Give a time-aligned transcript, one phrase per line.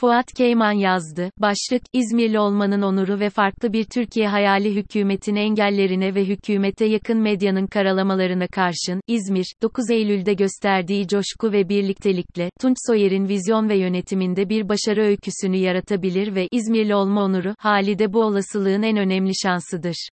[0.00, 1.30] Fuat Keyman yazdı.
[1.38, 7.66] Başlık, İzmirli olmanın onuru ve farklı bir Türkiye hayali hükümetin engellerine ve hükümete yakın medyanın
[7.66, 14.68] karalamalarına karşın, İzmir, 9 Eylül'de gösterdiği coşku ve birliktelikle, Tunç Soyer'in vizyon ve yönetiminde bir
[14.68, 20.08] başarı öyküsünü yaratabilir ve İzmirli olma onuru, hali de bu olasılığın en önemli şansıdır.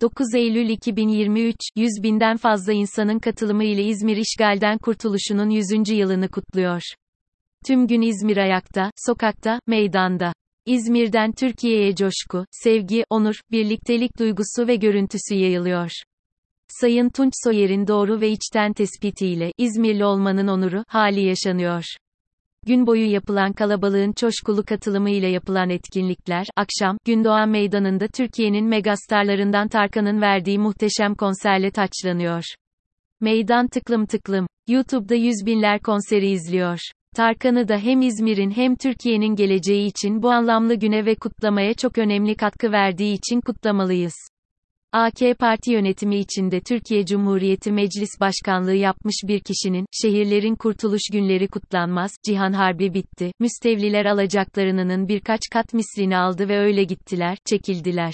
[0.00, 5.88] 9 Eylül 2023, 100 binden fazla insanın katılımı ile İzmir işgalden kurtuluşunun 100.
[5.88, 6.82] yılını kutluyor.
[7.66, 10.32] Tüm gün İzmir ayakta, sokakta, meydanda.
[10.66, 15.90] İzmir'den Türkiye'ye coşku, sevgi, onur, birliktelik duygusu ve görüntüsü yayılıyor.
[16.68, 21.84] Sayın Tunç Soyer'in doğru ve içten tespitiyle, İzmirli olmanın onuru, hali yaşanıyor.
[22.66, 30.20] Gün boyu yapılan kalabalığın coşkulu katılımı ile yapılan etkinlikler, akşam, Gündoğan Meydanı'nda Türkiye'nin megastarlarından Tarkan'ın
[30.20, 32.44] verdiği muhteşem konserle taçlanıyor.
[33.20, 34.46] Meydan tıklım tıklım.
[34.68, 36.78] YouTube'da yüz binler konseri izliyor.
[37.16, 42.34] Tarkan'ı da hem İzmir'in hem Türkiye'nin geleceği için bu anlamlı güne ve kutlamaya çok önemli
[42.34, 44.14] katkı verdiği için kutlamalıyız.
[44.92, 52.10] AK Parti yönetimi içinde Türkiye Cumhuriyeti Meclis Başkanlığı yapmış bir kişinin, şehirlerin kurtuluş günleri kutlanmaz,
[52.26, 58.12] cihan harbi bitti, müstevliler alacaklarının birkaç kat mislini aldı ve öyle gittiler, çekildiler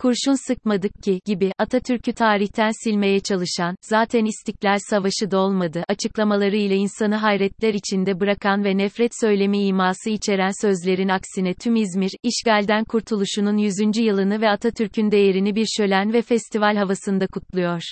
[0.00, 6.76] kurşun sıkmadık ki, gibi, Atatürk'ü tarihten silmeye çalışan, zaten İstiklal Savaşı da olmadı, açıklamaları ile
[6.76, 13.56] insanı hayretler içinde bırakan ve nefret söylemi iması içeren sözlerin aksine tüm İzmir, işgalden kurtuluşunun
[13.56, 13.76] 100.
[13.96, 17.82] yılını ve Atatürk'ün değerini bir şölen ve festival havasında kutluyor.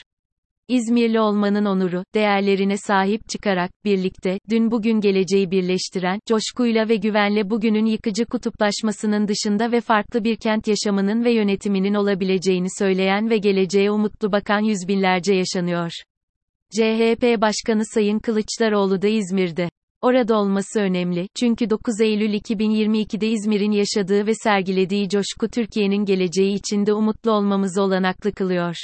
[0.69, 7.87] İzmirli olmanın onuru, değerlerine sahip çıkarak, birlikte, dün bugün geleceği birleştiren, coşkuyla ve güvenle bugünün
[7.87, 14.33] yıkıcı kutuplaşmasının dışında ve farklı bir kent yaşamının ve yönetiminin olabileceğini söyleyen ve geleceğe umutlu
[14.33, 15.91] bakan yüz binlerce yaşanıyor.
[16.71, 19.69] CHP Başkanı Sayın Kılıçdaroğlu da İzmir'de.
[20.03, 26.93] Orada olması önemli, çünkü 9 Eylül 2022'de İzmir'in yaşadığı ve sergilediği coşku Türkiye'nin geleceği içinde
[26.93, 28.77] umutlu olmamızı olanaklı kılıyor.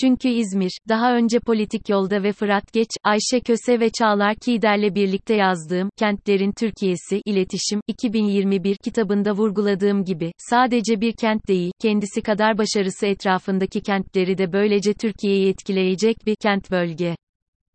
[0.00, 5.34] Çünkü İzmir, daha önce politik yolda ve Fırat Geç, Ayşe Köse ve Çağlar Kider'le birlikte
[5.34, 13.06] yazdığım, Kentlerin Türkiye'si, İletişim, 2021 kitabında vurguladığım gibi, sadece bir kent değil, kendisi kadar başarısı
[13.06, 17.16] etrafındaki kentleri de böylece Türkiye'yi etkileyecek bir kent bölge.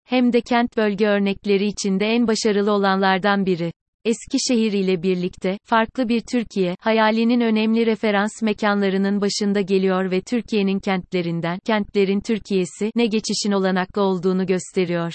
[0.05, 3.71] Hem de kent bölge örnekleri içinde en başarılı olanlardan biri.
[4.09, 11.59] Eskişehir ile birlikte, farklı bir Türkiye, hayalinin önemli referans mekanlarının başında geliyor ve Türkiye'nin kentlerinden,
[11.65, 15.13] kentlerin Türkiye'si, ne geçişin olanaklı olduğunu gösteriyor.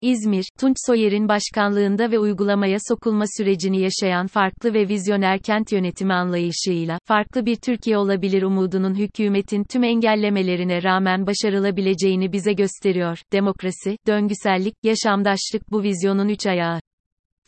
[0.00, 6.98] İzmir, Tunç Soyer'in başkanlığında ve uygulamaya sokulma sürecini yaşayan farklı ve vizyoner kent yönetimi anlayışıyla,
[7.04, 13.18] farklı bir Türkiye olabilir umudunun hükümetin tüm engellemelerine rağmen başarılabileceğini bize gösteriyor.
[13.32, 16.80] Demokrasi, döngüsellik, yaşamdaşlık bu vizyonun üç ayağı.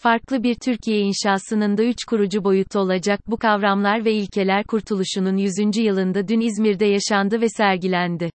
[0.03, 5.77] Farklı bir Türkiye inşasının da üç kurucu boyutu olacak bu kavramlar ve ilkeler kurtuluşunun 100.
[5.77, 8.31] yılında dün İzmir'de yaşandı ve sergilendi.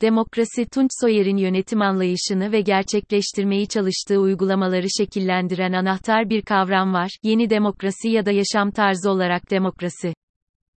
[0.00, 7.50] Demokrasi Tunç Soyer'in yönetim anlayışını ve gerçekleştirmeyi çalıştığı uygulamaları şekillendiren anahtar bir kavram var, yeni
[7.50, 10.14] demokrasi ya da yaşam tarzı olarak demokrasi.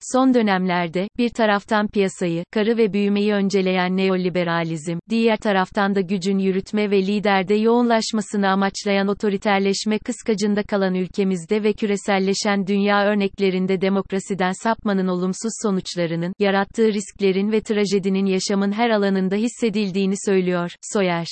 [0.00, 6.90] Son dönemlerde, bir taraftan piyasayı, karı ve büyümeyi önceleyen neoliberalizm, diğer taraftan da gücün yürütme
[6.90, 15.52] ve liderde yoğunlaşmasını amaçlayan otoriterleşme kıskacında kalan ülkemizde ve küreselleşen dünya örneklerinde demokrasiden sapmanın olumsuz
[15.62, 21.26] sonuçlarının, yarattığı risklerin ve trajedinin yaşamın her alanında hissedildiğini söylüyor, Soyer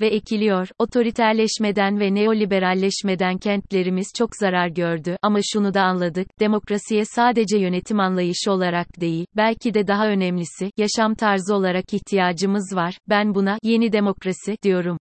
[0.00, 0.68] ve ekiliyor.
[0.78, 6.40] Otoriterleşmeden ve neoliberalleşmeden kentlerimiz çok zarar gördü ama şunu da anladık.
[6.40, 12.98] Demokrasiye sadece yönetim anlayışı olarak değil, belki de daha önemlisi yaşam tarzı olarak ihtiyacımız var.
[13.08, 14.98] Ben buna yeni demokrasi diyorum.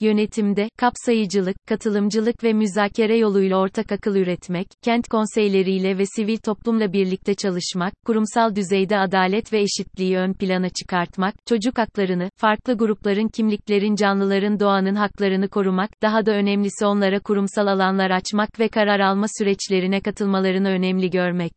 [0.00, 7.34] Yönetimde, kapsayıcılık, katılımcılık ve müzakere yoluyla ortak akıl üretmek, kent konseyleriyle ve sivil toplumla birlikte
[7.34, 14.60] çalışmak, kurumsal düzeyde adalet ve eşitliği ön plana çıkartmak, çocuk haklarını, farklı grupların kimliklerin canlıların
[14.60, 20.68] doğanın haklarını korumak, daha da önemlisi onlara kurumsal alanlar açmak ve karar alma süreçlerine katılmalarını
[20.68, 21.52] önemli görmek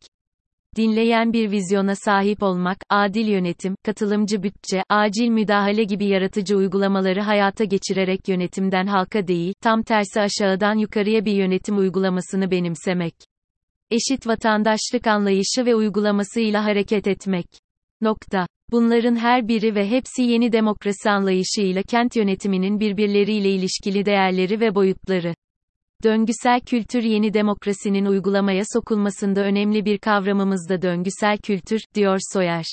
[0.76, 7.64] dinleyen bir vizyona sahip olmak, adil yönetim, katılımcı bütçe, acil müdahale gibi yaratıcı uygulamaları hayata
[7.64, 13.14] geçirerek yönetimden halka değil, tam tersi aşağıdan yukarıya bir yönetim uygulamasını benimsemek.
[13.90, 17.46] Eşit vatandaşlık anlayışı ve uygulamasıyla hareket etmek.
[18.00, 18.46] Nokta.
[18.72, 25.34] Bunların her biri ve hepsi yeni demokrasi anlayışıyla kent yönetiminin birbirleriyle ilişkili değerleri ve boyutları.
[26.04, 32.64] Döngüsel kültür yeni demokrasinin uygulamaya sokulmasında önemli bir kavramımız da döngüsel kültür, diyor Soyer.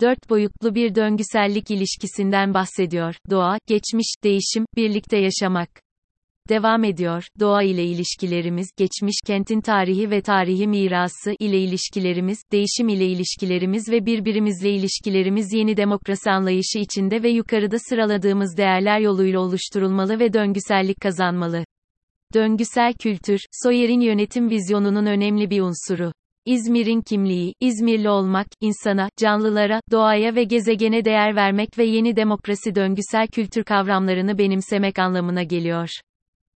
[0.00, 3.14] Dört boyutlu bir döngüsellik ilişkisinden bahsediyor.
[3.30, 5.68] Doğa, geçmiş, değişim, birlikte yaşamak.
[6.48, 7.24] Devam ediyor.
[7.40, 14.06] Doğa ile ilişkilerimiz, geçmiş kentin tarihi ve tarihi mirası ile ilişkilerimiz, değişim ile ilişkilerimiz ve
[14.06, 21.64] birbirimizle ilişkilerimiz yeni demokrasi anlayışı içinde ve yukarıda sıraladığımız değerler yoluyla oluşturulmalı ve döngüsellik kazanmalı.
[22.34, 26.12] Döngüsel kültür, Soyer'in yönetim vizyonunun önemli bir unsuru.
[26.46, 33.26] İzmir'in kimliği, İzmirli olmak, insana, canlılara, doğaya ve gezegene değer vermek ve yeni demokrasi döngüsel
[33.26, 35.88] kültür kavramlarını benimsemek anlamına geliyor.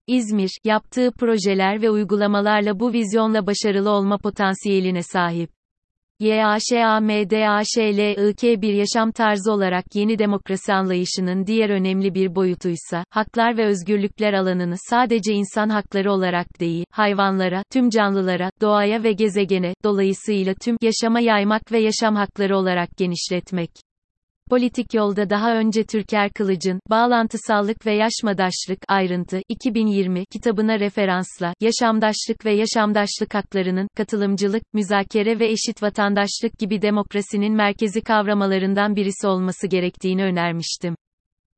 [0.08, 5.55] İzmir, yaptığı projeler ve uygulamalarla bu vizyonla başarılı olma potansiyeline sahip.
[6.20, 7.42] YAŞAMDAŞLIK
[8.62, 14.76] bir yaşam tarzı olarak yeni demokrasi anlayışının diğer önemli bir boyutuysa, haklar ve özgürlükler alanını
[14.90, 21.72] sadece insan hakları olarak değil, hayvanlara, tüm canlılara, doğaya ve gezegene, dolayısıyla tüm yaşama yaymak
[21.72, 23.70] ve yaşam hakları olarak genişletmek.
[24.50, 32.54] Politik yolda daha önce Türker Kılıç'ın, Bağlantısallık ve Yaşmadaşlık, ayrıntı, 2020, kitabına referansla, yaşamdaşlık ve
[32.54, 40.96] yaşamdaşlık haklarının, katılımcılık, müzakere ve eşit vatandaşlık gibi demokrasinin merkezi kavramalarından birisi olması gerektiğini önermiştim.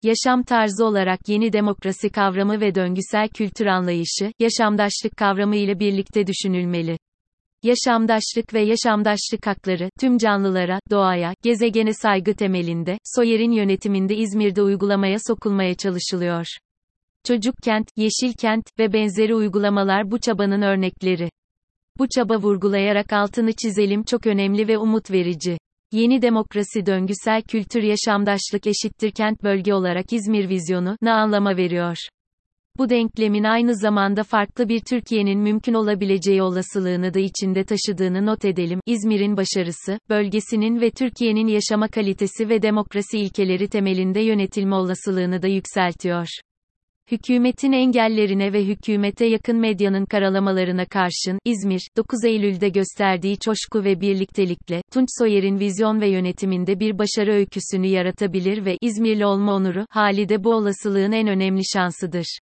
[0.04, 6.98] Yaşam tarzı olarak yeni demokrasi kavramı ve döngüsel kültür anlayışı, yaşamdaşlık kavramı ile birlikte düşünülmeli.
[7.64, 15.76] Yaşamdaşlık ve yaşamdaşlık hakları, tüm canlılara, doğaya, gezegene saygı temelinde, Soyer'in yönetiminde İzmir'de uygulamaya sokulmaya
[15.76, 16.46] çalışılıyor.
[17.24, 21.30] Çocuk kent, yeşil kent ve benzeri uygulamalar bu çabanın örnekleri.
[21.98, 25.58] Bu çaba vurgulayarak altını çizelim çok önemli ve umut verici.
[25.92, 31.98] Yeni demokrasi döngüsel kültür yaşamdaşlık eşittir kent bölge olarak İzmir vizyonu, ne anlama veriyor?
[32.78, 38.80] Bu denklemin aynı zamanda farklı bir Türkiye'nin mümkün olabileceği olasılığını da içinde taşıdığını not edelim.
[38.86, 46.28] İzmir'in başarısı, bölgesinin ve Türkiye'nin yaşama kalitesi ve demokrasi ilkeleri temelinde yönetilme olasılığını da yükseltiyor.
[47.12, 54.82] Hükümetin engellerine ve hükümete yakın medyanın karalamalarına karşın, İzmir, 9 Eylül'de gösterdiği coşku ve birliktelikle,
[54.94, 60.44] Tunç Soyer'in vizyon ve yönetiminde bir başarı öyküsünü yaratabilir ve İzmirli olma onuru, hali de
[60.44, 62.40] bu olasılığın en önemli şansıdır.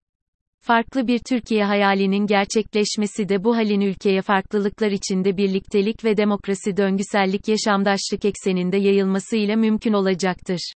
[0.67, 7.49] Farklı bir Türkiye hayalinin gerçekleşmesi de bu halin ülkeye farklılıklar içinde birliktelik ve demokrasi döngüsellik
[7.49, 10.73] yaşamdaşlık ekseninde yayılmasıyla mümkün olacaktır.